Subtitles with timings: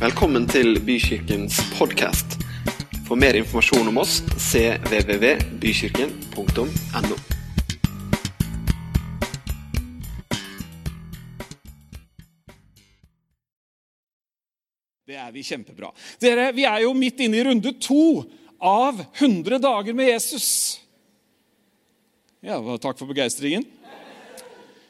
[0.00, 2.40] Velkommen til Bykirkens podkast.
[3.04, 7.16] For mer informasjon om oss cvvvbykirken.no.
[15.04, 15.92] Det er vi kjempebra.
[16.24, 18.24] Dere, Vi er jo midt inne i runde to
[18.56, 20.80] av 100 dager med Jesus.
[22.40, 23.68] Ja, Takk for begeistringen.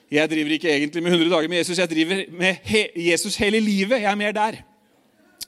[0.07, 2.63] Jeg driver ikke egentlig med 100 dager med Jesus, jeg driver med
[2.95, 4.07] Jesus hele livet.
[4.07, 4.70] Jeg er mer der.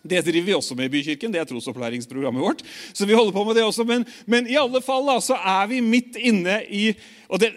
[0.03, 1.31] Det driver vi også med i Bykirken.
[1.31, 2.63] Det er trosopplæringsprogrammet vårt.
[2.93, 5.67] Så vi holder på med det også, Men, men i alle fall da, så er
[5.71, 6.89] vi midt inne i
[7.39, 7.53] det,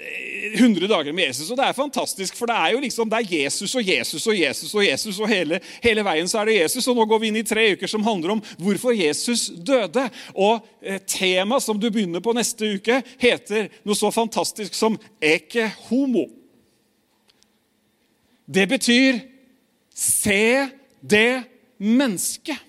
[0.53, 1.49] 100 dager med Jesus.
[1.49, 4.37] Og det er fantastisk, for det er jo liksom, det er Jesus og Jesus og
[4.39, 5.19] Jesus og Jesus.
[5.19, 6.87] Og hele, hele veien så er det Jesus.
[6.87, 10.05] Og nå går vi inn i tre uker som handler om hvorfor Jesus døde.
[10.35, 15.65] Og eh, temaet som du begynner på neste uke, heter noe så fantastisk som eke
[15.89, 16.27] homo.
[18.45, 19.19] Det betyr
[19.95, 20.67] se
[21.01, 22.61] det mennesket.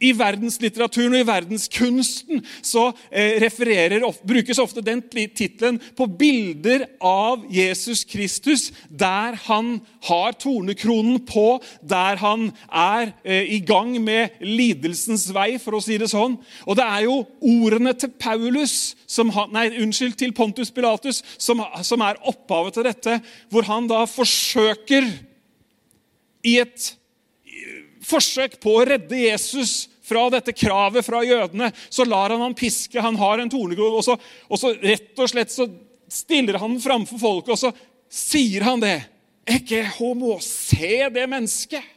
[0.00, 7.46] I verdenslitteraturen og i verdenskunsten så eh, refererer, brukes ofte den tittelen på bilder av
[7.50, 15.28] Jesus Kristus der han har tornekronen på, der han er eh, i gang med lidelsens
[15.34, 16.36] vei, for å si det sånn.
[16.66, 22.04] Og det er jo ordene til Paulus, som, nei, unnskyld, til Pontus Pilatus, som, som
[22.04, 23.18] er opphavet til dette,
[23.50, 25.08] hvor han da forsøker
[26.46, 26.94] i et
[28.10, 32.98] forsøk på å redde Jesus fra dette kravet fra jødene, så lar han han piske.
[33.00, 34.18] Han har en tornekrone, og så,
[34.50, 35.68] og så rett og slett så
[36.10, 37.72] stiller han den framfor folket, og så
[38.10, 38.98] sier han det.
[39.50, 41.96] Ikke homo, se det mennesket.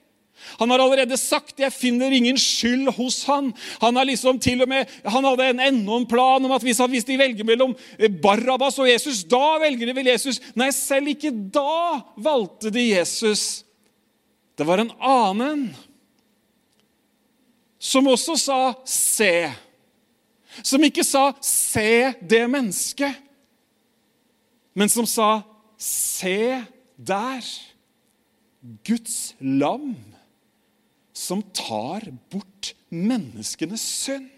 [0.59, 3.53] Han har allerede sagt 'jeg finner ingen skyld hos han'.
[3.81, 7.43] Han liksom med, han hadde en enda en plan om at hvis, hvis de velger
[7.43, 7.75] mellom
[8.21, 10.41] Barabas og Jesus, da velger de vel Jesus.
[10.55, 13.63] Nei, selv ikke da valgte de Jesus.
[14.57, 15.75] Det var en annen
[17.83, 19.51] som også sa 'se'.
[20.63, 23.19] Som ikke sa 'se det mennesket',
[24.73, 25.41] men som sa
[25.77, 26.65] 'se
[26.97, 27.61] der'.
[28.87, 29.95] Guds lam
[31.13, 32.01] som tar
[32.31, 34.29] bort menneskenes synd.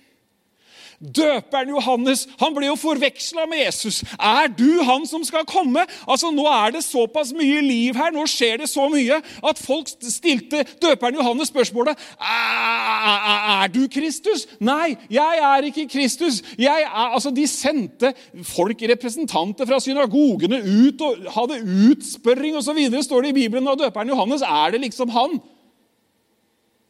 [0.99, 4.01] Døperen Johannes han ble jo forveksla med Jesus.
[4.15, 5.83] Er du han som skal komme?
[6.07, 9.89] Altså Nå er det såpass mye liv her, nå skjer det så mye, at folk
[9.89, 14.45] stilte døperen Johannes spørsmålet er du Kristus.
[14.63, 16.41] Nei, jeg er ikke Kristus.
[16.57, 18.13] Er, altså De sendte
[18.45, 22.79] folk, representanter fra synagogene, ut og hadde utspørring osv.
[23.03, 23.67] står det i Bibelen.
[23.67, 25.39] Og døperen Johannes, er det liksom han?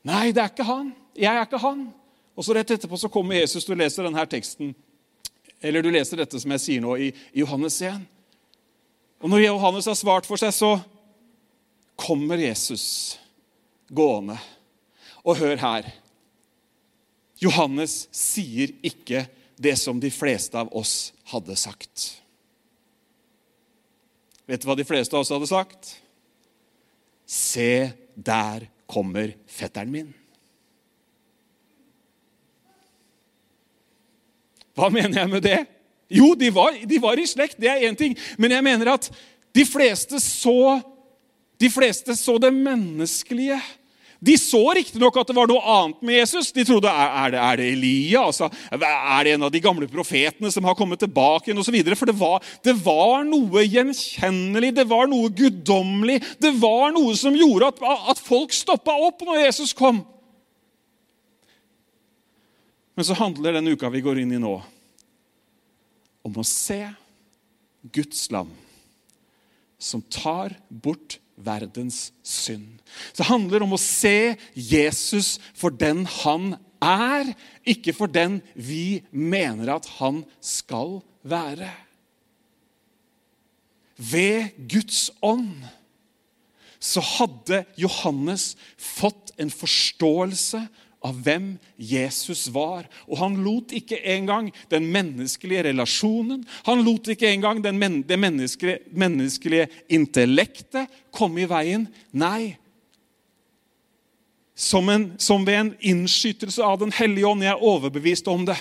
[0.06, 0.92] Nei, det er ikke han.
[1.18, 1.88] Jeg er ikke han.
[2.36, 3.66] Og så Rett etterpå så kommer Jesus.
[3.66, 4.74] Du leser denne teksten,
[5.64, 8.04] eller du leser dette som jeg sier nå, i, Johannes 1.
[9.24, 10.74] Og Når Johannes har svart for seg, så
[11.96, 13.16] kommer Jesus
[13.88, 14.36] gående.
[15.24, 15.88] Og hør her.
[17.42, 19.26] Johannes sier ikke
[19.56, 22.10] det som de fleste av oss hadde sagt.
[24.46, 25.96] Vet du hva de fleste av oss hadde sagt?
[27.26, 30.14] Se, der kommer fetteren min.
[34.76, 35.62] Hva mener jeg med det?
[36.12, 38.14] Jo, de var, de var i slekt, det er én ting.
[38.38, 39.10] Men jeg mener at
[39.56, 40.78] de fleste så,
[41.62, 43.58] de fleste så det menneskelige.
[44.26, 46.52] De så riktignok at det var noe annet med Jesus.
[46.56, 48.24] De trodde er det, er det Elia?
[48.26, 51.54] Altså, er det en av de gamle profetene som har kommet tilbake?
[51.54, 51.76] og så?
[52.00, 56.22] For det var, det var, noe gjenkjennelig, det var noe guddommelig.
[56.42, 57.84] Det var noe som gjorde at,
[58.16, 60.04] at folk stoppa opp når Jesus kom.
[62.96, 64.56] Men så handler den uka vi går inn i nå,
[66.26, 66.82] om å se
[67.94, 68.50] Guds lam
[69.78, 72.80] som tar bort verdens synd.
[73.14, 77.34] Det handler om å se Jesus for den han er,
[77.68, 81.70] ikke for den vi mener at han skal være.
[83.96, 85.66] Ved Guds ånd
[86.86, 90.66] så hadde Johannes fått en forståelse
[91.06, 92.88] av hvem Jesus var.
[93.06, 98.80] Og han lot ikke engang den menneskelige relasjonen, han lot ikke engang men det menneskelige,
[98.92, 101.88] menneskelige intellektet komme i veien.
[102.12, 102.56] Nei.
[104.56, 107.44] Som, en, som ved en innskytelse av Den hellige ånd.
[107.44, 108.58] Jeg er overbevist om det.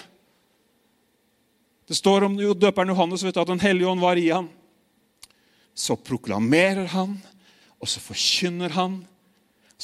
[1.86, 4.48] Det står om døperen Johannes vet du, at Den hellige ånd var i ham.
[5.74, 7.16] Så proklamerer han,
[7.82, 9.02] og så forkynner han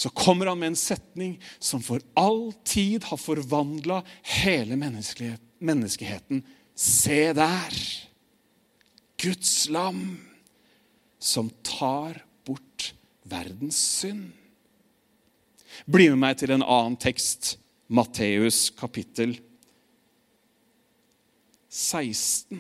[0.00, 3.99] så kommer han med en setning som for all tid har forvandla
[4.41, 6.41] hele menneskeheten.
[6.75, 7.76] Se der!
[9.20, 10.17] Guds lam
[11.20, 12.94] som tar bort
[13.29, 14.31] verdens synd.
[15.85, 17.58] Bli med meg til en annen tekst,
[17.93, 19.37] Matteus kapittel
[21.69, 22.56] 16.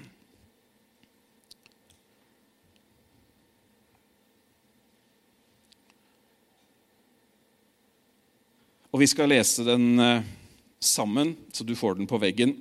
[8.90, 10.26] Og vi skal lese den eh,
[10.82, 12.56] sammen, så du får den på veggen.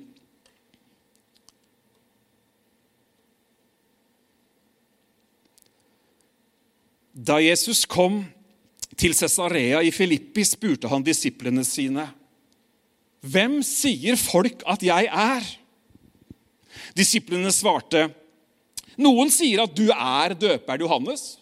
[7.20, 8.22] Da Jesus kom
[9.00, 12.08] til Cesarea i Filippi, spurte han disiplene sine,
[13.20, 15.50] 'Hvem sier folk at jeg er?'
[16.96, 18.14] Disiplene svarte,
[18.98, 21.40] 'Noen sier at du er døperen Johannes.'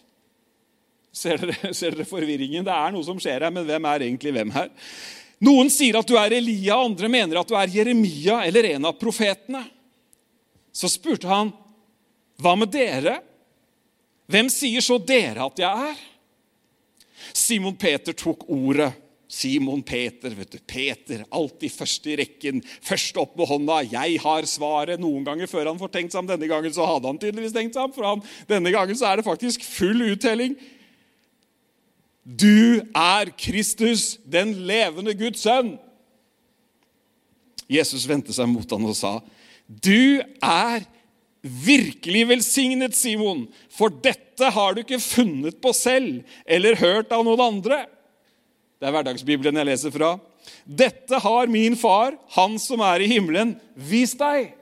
[1.18, 2.66] Ser dere, ser dere, forvirringen?
[2.66, 4.70] Det er noe som skjer her, men hvem er egentlig hvem her?
[5.44, 8.98] Noen sier at du er Elia, andre mener at du er Jeremia eller en av
[8.98, 9.62] profetene.
[10.74, 11.52] Så spurte han,
[12.38, 13.22] 'Hva med dere?'
[14.28, 16.00] Hvem sier så dere at jeg er?
[17.32, 18.92] Simon Peter tok ordet.
[19.28, 23.82] Simon Peter, vet du, Peter, alltid først i rekken, først opp med hånda.
[23.84, 26.26] 'Jeg har svaret.' Noen ganger før han får tenkt seg om.
[26.26, 29.16] Denne gangen så hadde han tydeligvis tenkt seg om, for han, denne gangen så er
[29.16, 30.56] det faktisk full uttelling.
[32.28, 35.78] Du er Kristus, den levende Guds sønn.
[37.68, 39.18] Jesus vendte seg mot ham og sa,
[39.68, 40.84] 'Du er
[41.42, 47.40] Virkelig velsignet, Simon, for dette har du ikke funnet på selv eller hørt av noen
[47.44, 47.84] andre.
[48.78, 50.16] Det er hverdagsbibelen jeg leser fra.
[50.66, 54.57] Dette har min far, han som er i himmelen, vist deg.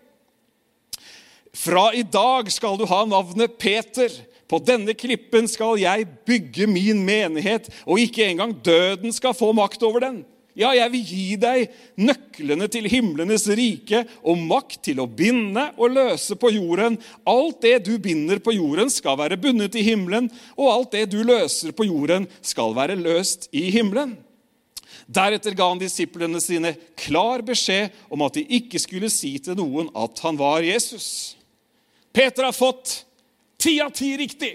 [1.56, 4.12] Fra i dag skal du ha navnet Peter.
[4.46, 9.82] På denne klippen skal jeg bygge min menighet, og ikke engang døden skal få makt
[9.86, 10.20] over den.
[10.56, 15.92] Ja, jeg vil gi deg nøklene til himlenes rike og makt til å binde og
[15.92, 16.96] løse på jorden.
[17.28, 21.18] Alt det du binder på jorden, skal være bundet i himmelen, og alt det du
[21.26, 24.14] løser på jorden, skal være løst i himmelen.
[25.06, 29.92] Deretter ga han disiplene sine klar beskjed om at de ikke skulle si til noen
[29.92, 31.35] at han var Jesus.
[32.16, 33.02] Peter har fått
[33.60, 34.54] ti av ti riktig.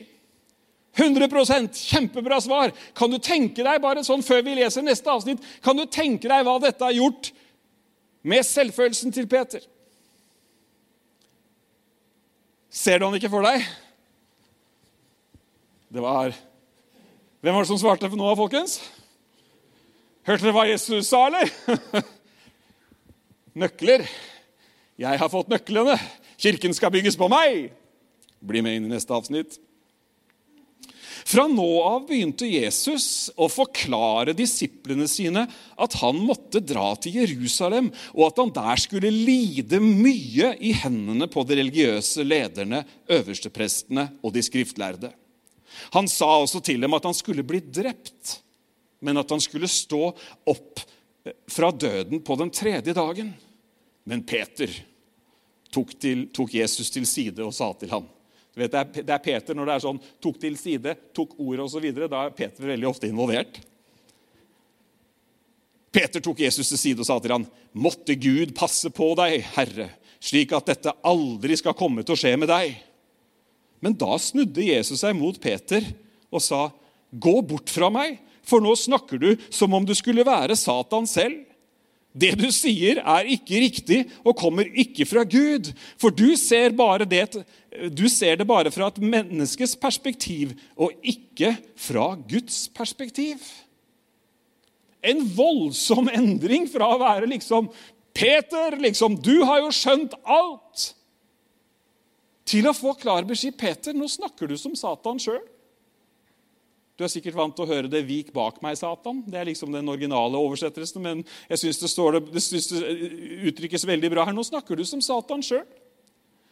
[0.95, 2.71] 100% Kjempebra svar.
[2.97, 6.47] Kan du tenke deg bare sånn før vi leser neste avsnitt, kan du tenke deg
[6.47, 7.29] hva dette har gjort
[8.25, 9.61] med selvfølelsen til Peter?
[12.71, 13.67] Ser du han ikke for deg?
[15.91, 16.33] Det var
[17.41, 18.79] Hvem var det som svarte for noe, folkens?
[20.25, 21.49] Hørte dere hva Jesus sa, eller?
[23.61, 24.05] Nøkler.
[25.01, 25.95] Jeg har fått nøklene.
[26.41, 27.69] Kirken skal bygges på meg.
[28.41, 29.59] Bli med inn i neste avsnitt.
[31.27, 35.43] Fra nå av begynte Jesus å forklare disiplene sine
[35.77, 41.29] at han måtte dra til Jerusalem, og at han der skulle lide mye i hendene
[41.29, 45.11] på de religiøse lederne, øversteprestene og de skriftlærde.
[45.93, 48.39] Han sa også til dem at han skulle bli drept,
[49.01, 50.09] men at han skulle stå
[50.49, 50.81] opp
[51.49, 53.29] fra døden på den tredje dagen.
[54.09, 54.73] Men Peter
[55.73, 58.09] tok, til, tok Jesus til side og sa til ham
[58.51, 61.85] Vet, det, er, Peter når det er sånn tok til side, tok ordet osv.
[61.95, 63.62] Da er Peter veldig ofte involvert.
[65.91, 69.89] Peter tok Jesus til side og sa til ham, 'Måtte Gud passe på deg, Herre,
[70.19, 72.75] slik at dette aldri skal komme til å skje med deg.'
[73.81, 75.88] Men da snudde Jesus seg mot Peter
[76.31, 76.71] og sa,
[77.12, 81.50] 'Gå bort fra meg, for nå snakker du som om du skulle være Satan selv.'
[82.12, 85.70] Det du sier, er ikke riktig og kommer ikke fra Gud.
[86.01, 86.75] For du ser,
[87.08, 87.24] det,
[87.88, 93.39] du ser, det, bare fra et menneskes perspektiv og ikke fra Guds perspektiv.
[95.01, 97.72] En voldsom endring fra å være liksom
[98.13, 100.91] Peter, liksom, du har jo skjønt alt,
[102.51, 103.56] til å få klar beskjed.
[103.56, 105.39] Peter, nå snakker du som Satan sjøl.
[107.01, 109.24] Du er sikkert vant til å høre det 'vik bak meg, Satan'.
[109.25, 114.25] Det er liksom den originale oversettelsen, men jeg syns det, det, det, uttrykkes veldig bra
[114.25, 114.36] her.
[114.38, 115.65] Nå snakker du som Satan sjøl.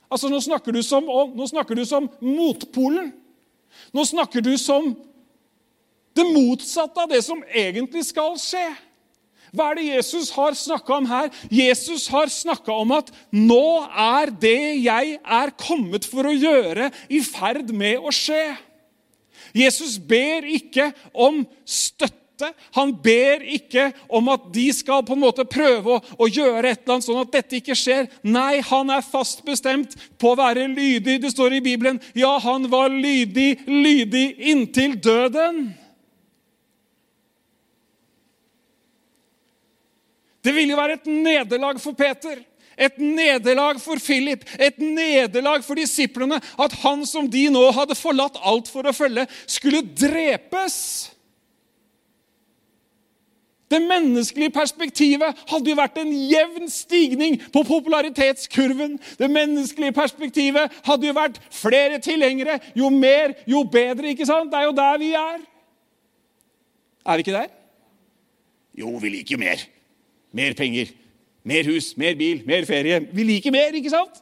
[0.09, 3.11] Altså, nå snakker, du som, nå snakker du som motpolen.
[3.93, 4.95] Nå snakker du som
[6.17, 8.71] det motsatte av det som egentlig skal skje.
[9.53, 11.29] Hva er det Jesus har snakka om her?
[11.53, 17.21] Jesus har snakka om at nå er det jeg er kommet for å gjøre, i
[17.21, 18.57] ferd med å skje.
[19.55, 22.15] Jesus ber ikke om støtte.
[22.77, 26.85] Han ber ikke om at de skal på en måte prøve å, å, gjøre et
[26.85, 28.07] eller annet sånn at dette ikke skjer.
[28.23, 31.17] Nei, han er fast bestemt på å være lydig.
[31.25, 35.65] Det står i Bibelen ja, han var lydig, lydig inntil døden.
[40.39, 42.39] Det ville jo være et nederlag for Peter
[42.79, 48.39] et nederlag for Philip, et nederlag for disiplene, at han som de nå hadde forlatt
[48.39, 50.77] alt for å følge, skulle drepes.
[53.69, 58.95] Det menneskelige perspektivet hadde jo vært en jevn stigning på popularitetskurven.
[59.19, 62.57] Det menneskelige perspektivet hadde jo vært flere tilhengere.
[62.73, 64.09] Jo mer, jo bedre.
[64.09, 64.49] ikke sant?
[64.49, 65.43] Det er jo der vi er.
[67.05, 67.53] Er vi ikke der?
[68.79, 69.61] Jo, vi liker jo mer.
[70.33, 70.89] Mer penger.
[71.49, 73.01] Mer hus, mer bil, mer ferie.
[73.13, 74.21] Vi liker mer, ikke sant?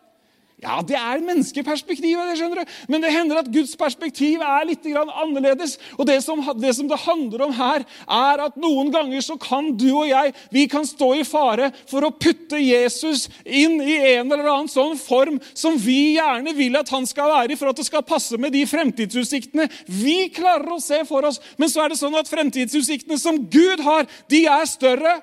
[0.58, 2.70] Ja, det er menneskeperspektivet, det skjønner du.
[2.90, 5.76] Men det hender at Guds perspektiv er litt annerledes.
[6.00, 9.70] Og det som, det som, det handler om her, er at noen ganger så kan
[9.78, 14.32] du og jeg vi kan stå i fare for å putte Jesus inn i en
[14.32, 17.78] eller annen sånn form som vi gjerne vil at han skal være i, for at
[17.78, 21.38] det skal passe med de fremtidsutsiktene vi klarer å se for oss.
[21.62, 25.20] Men så er det sånn at fremtidsutsiktene som Gud har, de er større.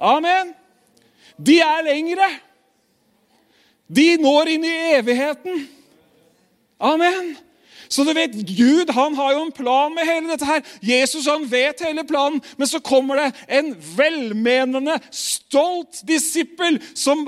[0.00, 0.56] Amen.
[1.36, 2.28] De er lengre.
[3.88, 5.64] De når inn i evigheten.
[6.82, 7.34] Amen.
[7.92, 10.46] Så du vet, Gud han har jo en plan med hele dette.
[10.48, 10.62] her.
[10.80, 17.26] Jesus han vet hele planen, men så kommer det en velmenende, stolt disippel som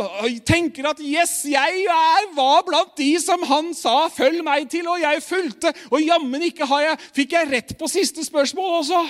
[0.49, 5.01] tenker at yes, jeg er, var blant de som han sa 'følg meg til', og
[5.01, 5.73] jeg fulgte.
[5.91, 9.05] Og jammen ikke har jeg, fikk jeg rett på siste spørsmål også.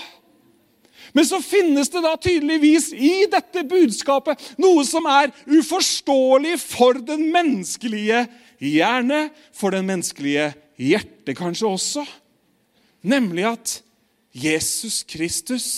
[1.14, 7.28] Men så finnes det da tydeligvis i dette budskapet noe som er uforståelig for den
[7.30, 8.24] menneskelige
[8.58, 12.04] hjerne, for den menneskelige hjerte kanskje også.
[13.06, 13.76] Nemlig at
[14.34, 15.68] Jesus Kristus,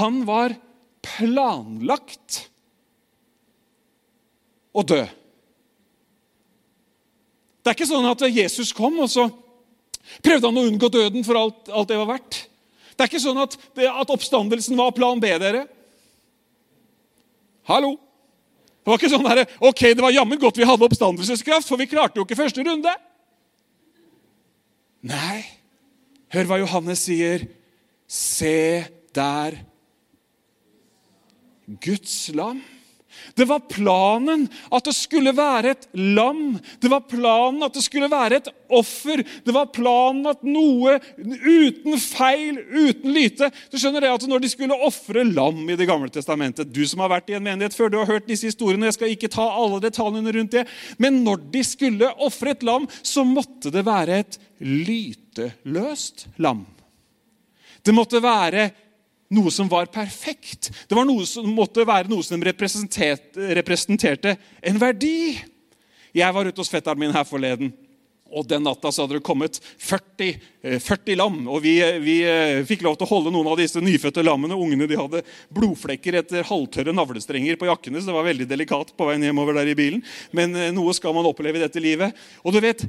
[0.00, 0.56] han var
[1.04, 2.46] planlagt
[4.72, 5.02] å dø.
[7.60, 9.26] Det er ikke sånn at Jesus kom, og så
[10.24, 12.46] prøvde han å unngå døden for alt, alt det var verdt.
[12.98, 15.68] Det er ikke sånn at, at oppstandelsen var plan B, dere.
[17.70, 17.92] Hallo?
[18.82, 21.86] Det var ikke sånn der, ok, det var jammen godt vi hadde oppstandelseskraft, for vi
[21.86, 22.94] klarte jo ikke første runde.
[25.06, 25.44] Nei,
[26.34, 27.46] hør hva Johannes sier.
[28.08, 28.82] Se
[29.14, 29.60] der
[31.84, 32.64] Guds lam.
[33.34, 36.58] Det var planen at det skulle være et lam.
[36.80, 39.22] Det var planen at det skulle være et offer.
[39.44, 44.50] Det var planen at noe uten feil, uten lyte Du skjønner det at Når de
[44.52, 47.92] skulle ofre lam i Det gamle testamentet Du som har vært i en menighet før,
[47.92, 48.88] du har hørt disse historiene.
[48.88, 50.66] Jeg skal ikke ta alle detaljene rundt det.
[51.00, 56.66] Men når de skulle ofre et lam, så måtte det være et lyteløst lam.
[57.84, 58.70] Det måtte være
[59.34, 60.70] noe som var perfekt.
[60.88, 65.36] Det var noe som måtte være noe som representerte, representerte en verdi.
[66.16, 67.72] Jeg var ute hos fetteren min her forleden.
[68.28, 70.34] Og Den natta så hadde det kommet 40,
[70.84, 71.38] 40 eh, lam.
[71.48, 74.56] og vi, vi, eh, fikk lov til å holde noen av disse nyfødte lammene.
[74.56, 75.22] Ungene de hadde
[75.54, 78.00] blodflekker etter halvtørre navlestrenger på jakkene.
[78.00, 80.04] så det var veldig delikat på veien hjemover der i bilen.
[80.36, 82.16] Men eh, noe skal man oppleve i dette livet.
[82.44, 82.84] Og du vet,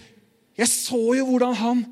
[0.59, 1.85] Jeg så jo hvordan han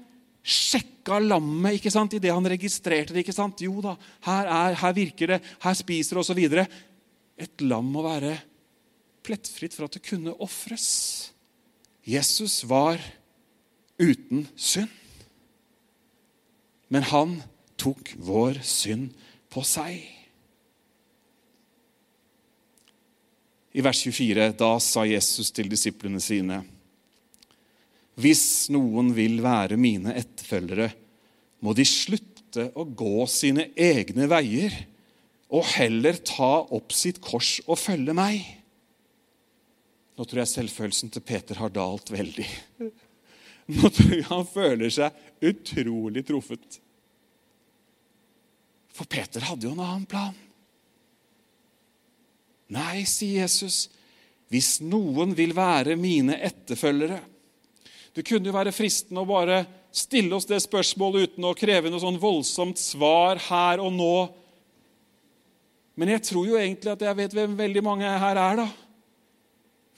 [0.47, 3.25] sjekka lammet ikke sant, idet han registrerte det.
[3.25, 3.61] ikke sant?
[3.63, 6.67] Jo da, her, er, her virker det, her spiser det osv.
[7.37, 8.37] Et lam må være
[9.27, 10.87] plettfritt for at det kunne ofres.
[12.07, 13.01] Jesus var
[13.99, 14.93] uten synd.
[16.87, 17.41] Men han
[17.75, 19.11] tok vår synd
[19.51, 19.99] på seg.
[23.77, 26.63] I vers 24 da sa Jesus til disiplene sine
[28.17, 30.89] hvis noen vil være mine etterfølgere,
[31.61, 34.73] må de slutte å gå sine egne veier
[35.53, 38.41] og heller ta opp sitt kors og følge meg.
[40.17, 42.47] Nå tror jeg selvfølelsen til Peter har dalt veldig.
[43.77, 46.81] Nå tror jeg han føler seg utrolig truffet.
[48.97, 50.33] For Peter hadde jo en annen plan.
[52.73, 53.85] Nei, sier Jesus,
[54.51, 57.21] hvis noen vil være mine etterfølgere,
[58.17, 59.59] det kunne jo være fristende å bare
[59.93, 64.15] stille oss det spørsmålet uten å kreve noe sånn voldsomt svar her og nå.
[66.01, 68.65] Men jeg tror jo egentlig at jeg vet hvem veldig mange her er, da.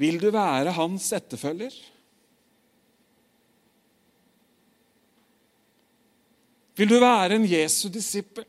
[0.03, 1.79] Vil du være hans etterfølger?
[6.79, 8.43] Vil du være en Jesu disippel?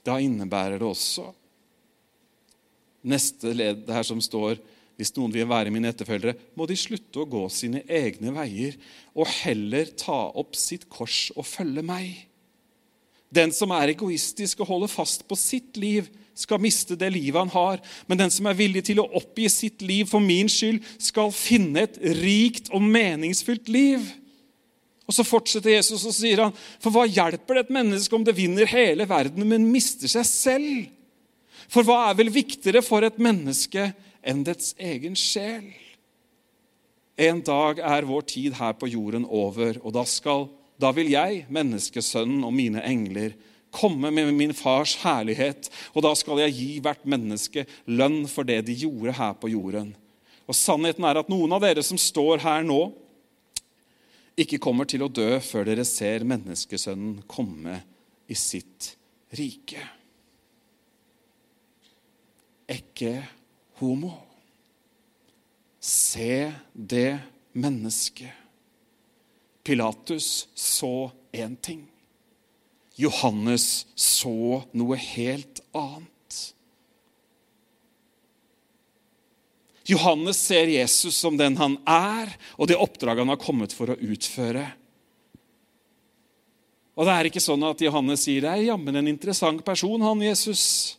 [0.00, 1.34] Da innebærer det også
[3.06, 4.58] neste ledd her som står
[4.96, 8.78] hvis noen vil være mine etterfølgere, må de slutte å gå sine egne veier
[9.12, 12.14] og heller ta opp sitt kors og følge meg.
[13.28, 17.52] Den som er egoistisk og holder fast på sitt liv, skal miste det livet han
[17.52, 17.80] har.
[18.08, 21.86] Men den som er villig til å oppgi sitt liv for min skyld, skal finne
[21.86, 24.04] et rikt og meningsfylt liv.
[25.06, 28.36] Og Så fortsetter Jesus og sier han, for hva hjelper det et menneske om det
[28.36, 30.95] vinner hele verden, men mister seg selv?
[31.68, 33.90] For hva er vel viktigere for et menneske
[34.26, 35.66] enn dets egen sjel?
[37.16, 41.46] En dag er vår tid her på jorden over, og da skal da vil jeg,
[41.48, 43.32] menneskesønnen og mine engler,
[43.72, 48.62] komme med min fars herlighet, og da skal jeg gi hvert menneske lønn for det
[48.68, 49.94] de gjorde her på jorden.
[50.46, 52.80] Og sannheten er at noen av dere som står her nå,
[54.36, 57.80] ikke kommer til å dø før dere ser menneskesønnen komme
[58.28, 58.92] i sitt
[59.36, 59.80] rike.
[62.70, 63.20] Ikke
[63.78, 64.12] homo.
[65.80, 67.18] Se det
[67.54, 68.32] mennesket.
[69.66, 71.86] Pilatus så én ting.
[72.96, 76.38] Johannes så noe helt annet.
[79.86, 83.98] Johannes ser Jesus som den han er, og det oppdraget han har kommet for å
[84.00, 84.64] utføre.
[86.96, 90.22] Og Det er ikke sånn at Johannes sier det er jammen en interessant person, han
[90.24, 90.96] Jesus.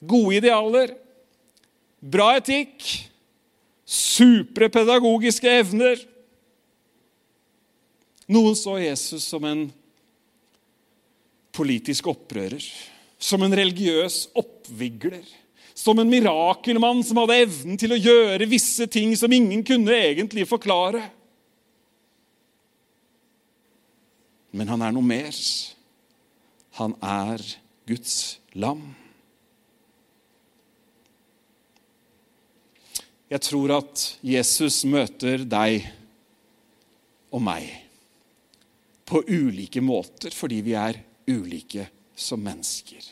[0.00, 0.94] Gode idealer,
[2.00, 2.86] bra etikk,
[3.84, 6.00] supre pedagogiske evner.
[8.30, 9.66] Noen så Jesus som en
[11.52, 12.62] politisk opprører,
[13.20, 15.24] som en religiøs oppvigler,
[15.74, 20.46] som en mirakelmann som hadde evnen til å gjøre visse ting som ingen kunne egentlig
[20.48, 21.02] forklare.
[24.56, 25.36] Men han er noe mer.
[26.80, 27.42] Han er
[27.86, 28.82] Guds lam.
[33.30, 35.84] Jeg tror at Jesus møter deg
[37.30, 37.68] og meg
[39.06, 40.98] på ulike måter fordi vi er
[41.30, 41.86] ulike
[42.18, 43.04] som mennesker.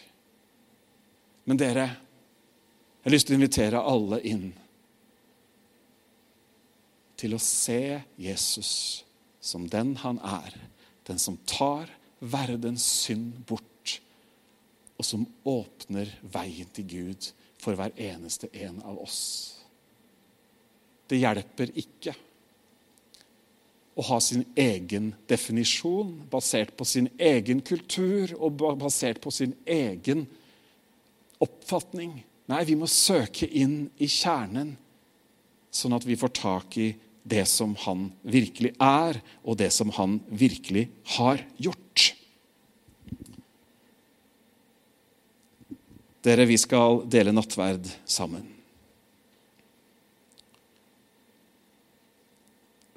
[1.49, 1.85] Men dere,
[2.99, 4.49] jeg har lyst til å invitere alle inn
[7.19, 8.73] til å se Jesus
[9.41, 10.55] som den han er,
[11.07, 13.99] den som tar verdens synd bort,
[14.99, 17.31] og som åpner veien til Gud
[17.63, 19.58] for hver eneste en av oss.
[21.09, 22.15] Det hjelper ikke
[23.99, 30.27] å ha sin egen definisjon, basert på sin egen kultur og basert på sin egen
[31.43, 32.21] oppfatning.
[32.49, 34.77] Nei, vi må søke inn i kjernen,
[35.75, 36.93] sånn at vi får tak i
[37.29, 40.87] det som han virkelig er, og det som han virkelig
[41.19, 42.13] har gjort.
[46.25, 48.47] Dere, vi skal dele nattverd sammen.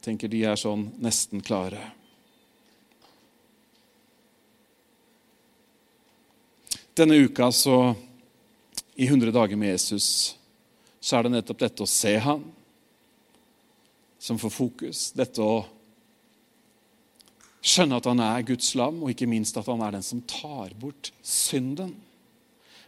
[0.02, 1.82] Tenker de er sånn nesten klare.
[6.98, 7.94] Denne uka, så
[8.96, 10.36] i 100 dager med Jesus,
[11.00, 12.44] så er det nettopp dette å se han
[14.22, 15.06] som får fokus.
[15.18, 15.64] Dette å
[17.62, 20.76] skjønne at han er Guds lam, og ikke minst at han er den som tar
[20.82, 21.96] bort synden.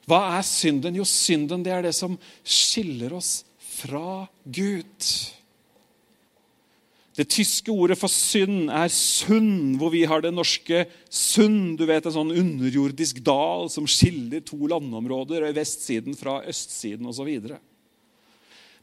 [0.09, 0.97] Hva er synden?
[0.99, 5.09] Jo, synden det er det som skiller oss fra Gud.
[7.13, 11.75] Det tyske ordet for synd er sund, hvor vi har det norske sund.
[11.77, 17.29] Du vet, En sånn underjordisk dal som skiller to landområder, vestsiden fra østsiden osv.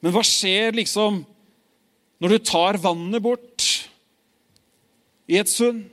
[0.01, 1.25] Men hva skjer liksom
[2.21, 3.67] når du tar vannet bort
[5.27, 5.89] i et sund?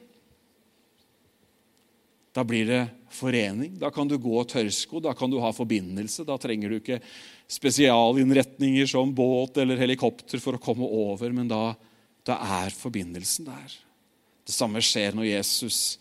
[2.37, 2.83] Da blir det
[3.17, 3.79] forening.
[3.81, 6.21] Da kan du gå tørrsko, da kan du ha forbindelse.
[6.27, 7.01] Da trenger du ikke
[7.49, 11.71] spesialinnretninger som båt eller helikopter for å komme over, men da
[12.27, 13.77] da er forbindelsen der.
[14.47, 15.97] Det samme skjer når Jesus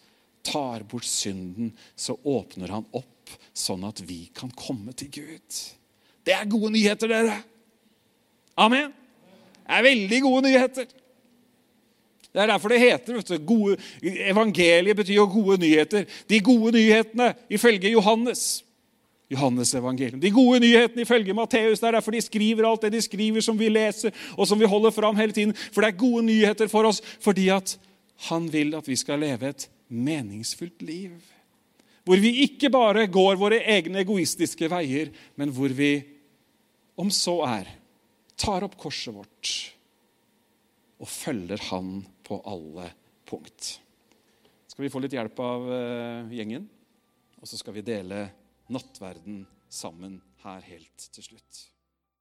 [0.47, 1.73] tar bort synden.
[1.97, 5.63] Så åpner han opp sånn at vi kan komme til Gud.
[6.27, 7.41] Det er gode nyheter, dere.
[8.59, 8.93] Amen.
[9.67, 10.87] Det er veldig gode nyheter.
[12.37, 16.05] Det er derfor det heter vet du, gode, Evangeliet betyr jo gode nyheter.
[16.29, 18.61] De gode nyhetene ifølge Johannes.
[19.31, 20.21] Johannes evangelium.
[20.23, 21.81] De gode nyhetene ifølge Matteus.
[21.81, 24.69] Det er derfor de skriver alt det de skriver, som vi leser, og som vi
[24.71, 25.55] holder fram hele tiden.
[25.55, 27.77] For det er gode nyheter for oss fordi at
[28.31, 31.17] han vil at vi skal leve et meningsfullt liv.
[32.07, 35.99] Hvor vi ikke bare går våre egne egoistiske veier, men hvor vi,
[36.95, 37.73] om så er,
[38.39, 39.55] tar opp korset vårt
[40.97, 42.89] og følger Han på alle
[43.29, 43.75] punkt.
[44.71, 46.65] Skal vi få litt hjelp av uh, gjengen?
[47.37, 48.23] Og så skal vi dele
[48.73, 51.63] nattverden sammen her helt til slutt.